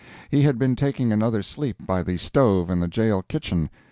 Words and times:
He 0.31 0.41
had 0.41 0.57
been 0.57 0.75
taking 0.75 1.11
another 1.11 1.43
sleep 1.43 1.85
by 1.85 2.01
the 2.01 2.17
stove 2.17 2.71
in 2.71 2.79
the 2.79 2.87
jail 2.87 3.21
kitchen. 3.21 3.69